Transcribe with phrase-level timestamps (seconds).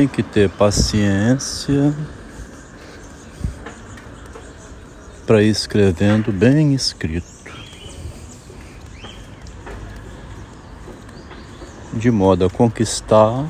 [0.00, 1.94] tem que ter paciência
[5.26, 7.28] para ir escrevendo bem escrito.
[11.92, 13.46] De modo a conquistar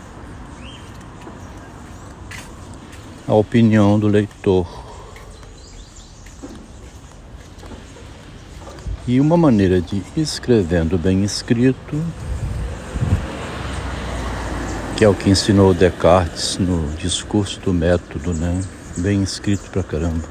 [3.29, 4.67] a opinião do leitor.
[9.07, 11.97] E uma maneira de escrevendo bem escrito
[15.01, 18.61] que é o que ensinou Descartes no discurso do método, né?
[18.99, 20.29] Bem escrito pra caramba.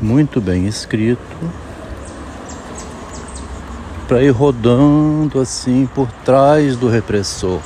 [0.00, 1.20] Muito bem escrito.
[4.06, 7.60] Para ir rodando assim por trás do repressor.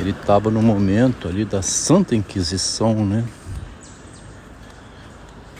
[0.00, 3.22] Ele estava no momento ali da Santa Inquisição, né?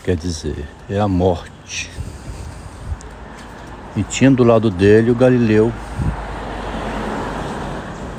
[0.02, 1.88] Quer dizer, é a morte.
[3.96, 5.72] E tinha do lado dele o Galileu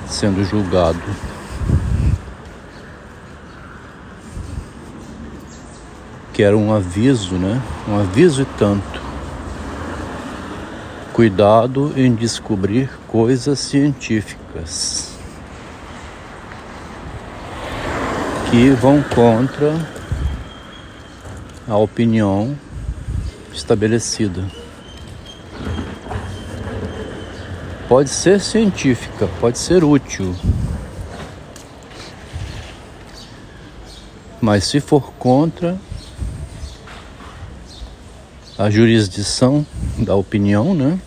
[0.08, 1.02] sendo julgado.
[6.32, 7.62] Que era um aviso, né?
[7.88, 9.02] Um aviso e tanto.
[11.12, 15.18] Cuidado em descobrir coisas científicas
[18.50, 19.76] que vão contra
[21.68, 22.58] a opinião
[23.54, 24.65] estabelecida.
[27.88, 30.36] Pode ser científica, pode ser útil.
[34.42, 35.80] Mas se for contra
[38.58, 39.66] a jurisdição
[39.98, 41.00] da opinião, né?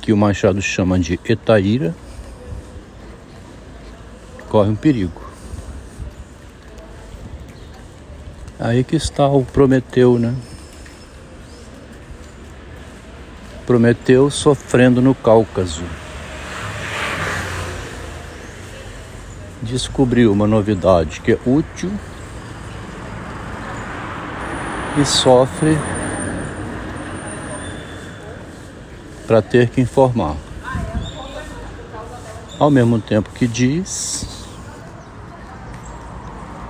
[0.00, 1.94] Que o Machado chama de etaíra,
[4.48, 5.28] corre um perigo.
[8.58, 10.34] Aí que está o Prometeu, né?
[13.68, 15.84] Prometeu sofrendo no Cáucaso.
[19.60, 21.92] Descobriu uma novidade que é útil
[24.96, 25.76] e sofre
[29.26, 30.34] para ter que informar.
[32.58, 34.26] Ao mesmo tempo que diz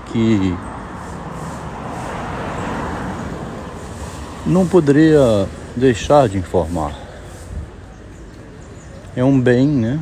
[0.07, 0.53] que
[4.45, 6.93] não poderia deixar de informar.
[9.17, 10.01] É um bem, né,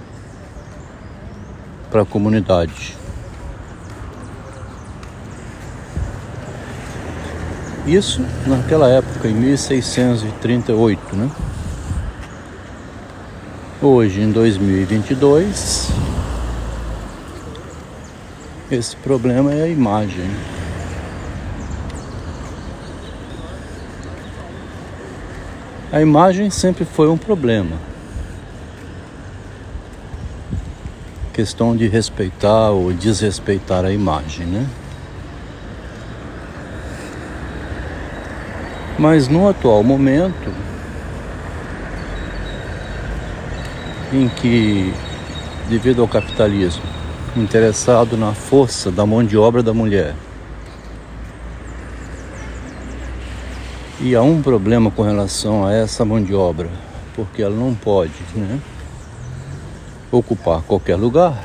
[1.91, 2.97] para a comunidade.
[7.87, 11.31] Isso naquela época, em 1638, né?
[13.81, 15.89] Hoje, em 2022,
[18.73, 20.29] esse problema é a imagem.
[25.93, 27.77] A imagem sempre foi um problema.
[31.33, 34.67] Questão de respeitar ou desrespeitar a imagem, né?
[38.99, 40.53] Mas no atual momento,
[44.13, 44.93] em que,
[45.69, 46.83] devido ao capitalismo,
[47.37, 50.15] interessado na força da mão de obra da mulher,
[54.07, 56.71] E há um problema com relação a essa mão de obra,
[57.17, 58.61] porque ela não pode né,
[60.13, 61.43] ocupar qualquer lugar.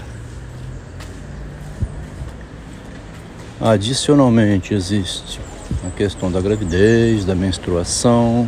[3.60, 5.40] Adicionalmente, existe
[5.88, 8.48] a questão da gravidez, da menstruação,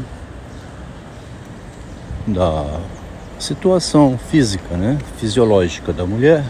[2.27, 2.81] da
[3.39, 6.45] situação física, né, fisiológica da mulher.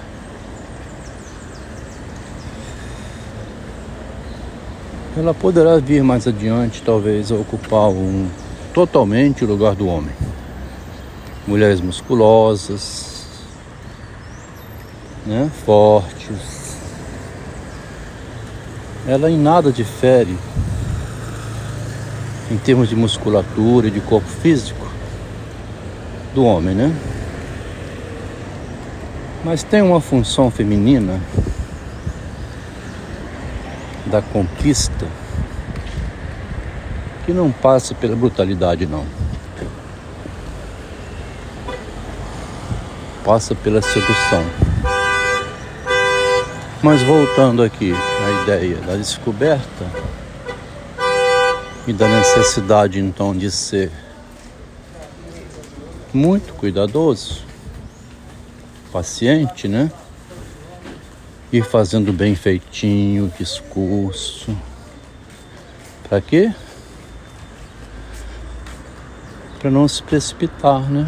[5.15, 8.27] Ela poderá vir mais adiante, talvez, a ocupar um,
[8.73, 10.13] totalmente o lugar do homem.
[11.45, 13.25] Mulheres musculosas,
[15.25, 16.77] né, fortes.
[19.07, 20.37] Ela em nada difere
[22.49, 24.87] em termos de musculatura e de corpo físico
[26.33, 26.95] do homem, né?
[29.43, 31.19] Mas tem uma função feminina
[34.13, 35.07] da conquista
[37.25, 39.03] que não passa pela brutalidade não.
[43.25, 44.43] Passa pela sedução.
[46.83, 49.87] Mas voltando aqui à ideia da descoberta
[51.87, 53.91] e da necessidade então de ser
[56.13, 57.41] muito cuidadoso,
[58.91, 59.91] paciente, né?
[61.53, 64.57] Ir fazendo bem feitinho o discurso.
[66.09, 66.51] Para quê?
[69.63, 71.07] para não se precipitar, né?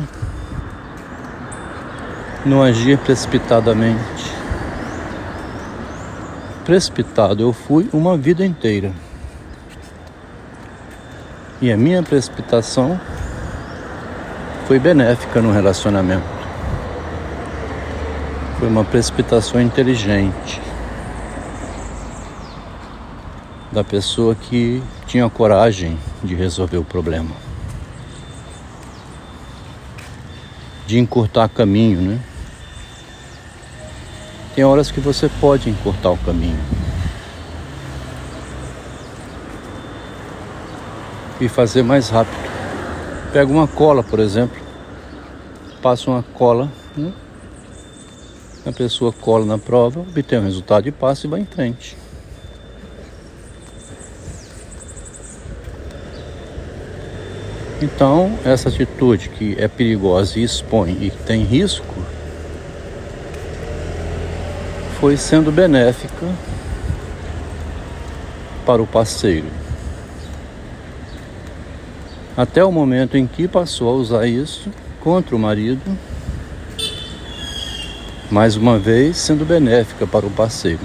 [2.45, 4.33] Não agir precipitadamente.
[6.63, 8.94] Precipitado eu fui uma vida inteira.
[11.62, 12.97] E a minha precipitação
[14.69, 16.35] foi benéfica no relacionamento.
[18.57, 20.62] Foi uma precipitação inteligente
[23.69, 27.36] da pessoa que tinha coragem de resolver o problema.
[30.88, 32.19] De encurtar caminho, né?
[34.56, 36.60] Tem horas que você pode encurtar o caminho.
[41.42, 42.50] E fazer mais rápido.
[43.34, 44.57] Pega uma cola, por exemplo.
[45.81, 47.12] Passa uma cola, né?
[48.66, 51.96] A pessoa cola na prova, obtém o resultado e passa e vai em frente.
[57.82, 61.94] Então, essa atitude que é perigosa e expõe e tem risco,
[65.00, 66.26] foi sendo benéfica
[68.66, 69.48] para o parceiro.
[72.36, 74.72] Até o momento em que passou a usar isso
[75.02, 75.98] contra o marido,
[78.30, 80.81] mais uma vez sendo benéfica para o parceiro.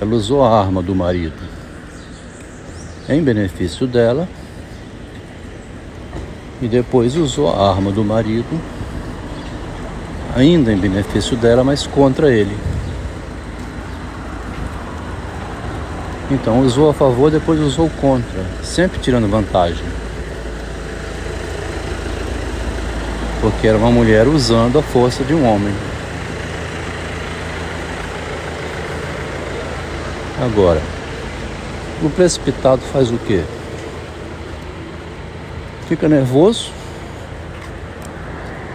[0.00, 1.42] Ela usou a arma do marido
[3.08, 4.28] em benefício dela
[6.62, 8.60] e depois usou a arma do marido,
[10.34, 12.56] ainda em benefício dela, mas contra ele.
[16.30, 19.84] Então usou a favor, depois usou contra, sempre tirando vantagem.
[23.40, 25.74] Porque era uma mulher usando a força de um homem.
[30.42, 30.80] Agora,
[32.02, 33.42] o precipitado faz o quê?
[35.90, 36.70] fica nervoso,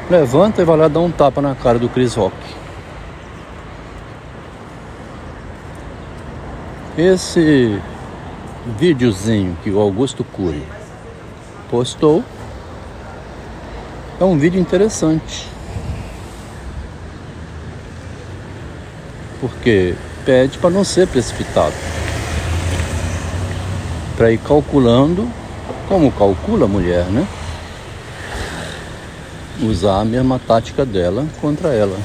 [0.10, 2.36] levanta e vai lá dar um tapa na cara do Chris Rock.
[6.98, 7.82] Esse
[8.78, 10.62] videozinho que o Augusto Cury
[11.72, 12.22] postou
[14.20, 15.48] é um vídeo interessante.
[19.42, 19.96] Porque
[20.26, 21.76] pede para não ser precipitado.
[24.16, 25.30] Para ir calculando
[25.88, 27.28] como calcula a mulher, né?
[29.62, 31.98] Usar a mesma tática dela contra ela.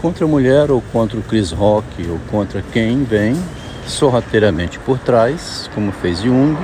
[0.00, 3.36] Contra a mulher ou contra o Chris Rock ou contra quem vem
[3.86, 6.56] sorrateiramente por trás, como fez Jung,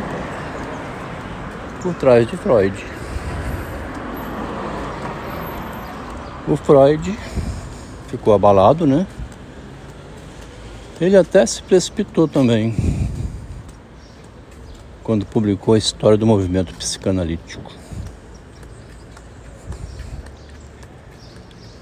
[1.83, 2.90] por trás de Freud.
[6.49, 7.17] O Freud
[8.09, 9.07] ficou abalado, né?
[11.01, 12.75] Ele até se precipitou também
[15.03, 17.73] quando publicou a história do movimento psicanalítico,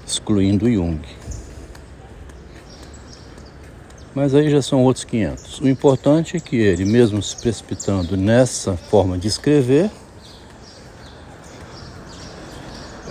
[0.05, 1.01] excluindo Jung.
[4.15, 5.61] Mas aí já são outros 500.
[5.61, 9.91] O importante é que ele, mesmo se precipitando nessa forma de escrever,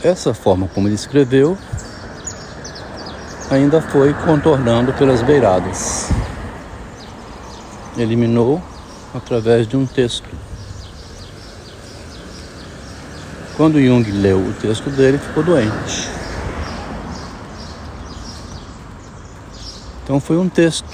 [0.09, 1.57] essa forma como ele escreveu
[3.51, 6.09] ainda foi contornando pelas beiradas.
[7.97, 8.63] Eliminou
[9.15, 10.29] através de um texto.
[13.57, 16.09] Quando Jung leu o texto dele, ficou doente.
[20.05, 20.89] Então foi um texto,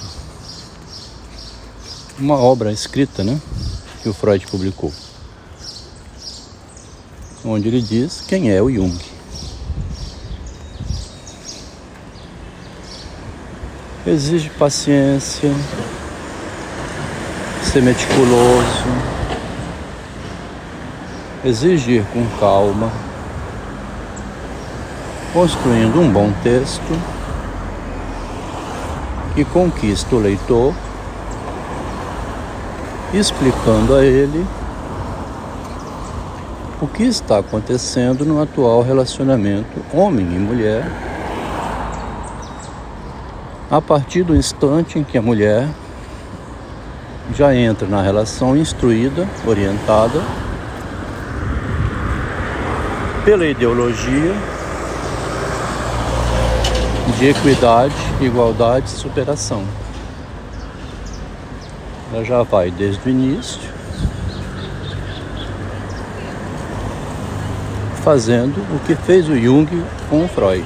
[2.19, 3.41] uma obra escrita, né,
[4.03, 4.93] que o Freud publicou,
[7.45, 8.99] onde ele diz quem é o Jung.
[14.07, 15.51] Exige paciência,
[17.63, 18.85] ser meticuloso,
[21.45, 22.91] exigir com calma,
[25.33, 26.83] construindo um bom texto
[29.35, 30.75] que conquista o leitor,
[33.13, 34.47] explicando a ele
[36.81, 40.85] o que está acontecendo no atual relacionamento homem e mulher,
[43.71, 45.69] a partir do instante em que a mulher
[47.35, 50.21] já entra na relação instruída, orientada
[53.25, 54.35] pela ideologia
[57.19, 59.65] de equidade, igualdade e superação.
[62.13, 63.74] Ela já vai desde o início
[68.05, 69.67] fazendo o que fez o Jung
[70.11, 70.63] com o Freud.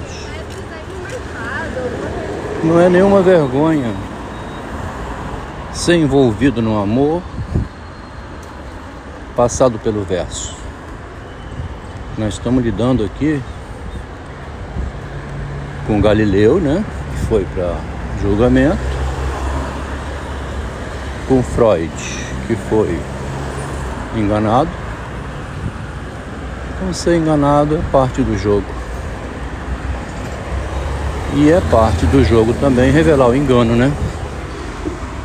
[2.65, 3.95] Não é nenhuma vergonha
[5.73, 7.23] ser envolvido no amor
[9.37, 10.53] passado pelo verso.
[12.19, 13.41] Nós estamos lidando aqui
[15.87, 16.85] com Galileu, né?
[17.13, 17.77] Que foi para
[18.21, 18.79] julgamento,
[21.29, 21.93] com Freud,
[22.49, 22.99] que foi
[24.17, 24.88] enganado.
[26.81, 28.65] Então ser enganado é parte do jogo.
[31.35, 33.93] E é parte do jogo também revelar o engano, né?